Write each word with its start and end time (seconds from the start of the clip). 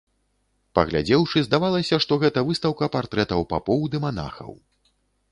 Паглядзеўшы, 0.77 1.41
здавалася, 1.47 1.99
што 2.05 2.13
гэта 2.23 2.43
выстаўка 2.47 2.89
партрэтаў 2.95 3.45
папоў 3.53 3.85
ды 3.97 4.01
манахаў. 4.07 4.51